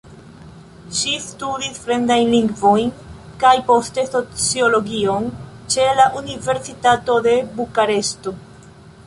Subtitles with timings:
[0.99, 2.89] Ŝi studis fremdajn lingvojn
[3.43, 5.29] kaj poste sociologion
[5.75, 8.37] ĉe la Universitato de Bukareŝto.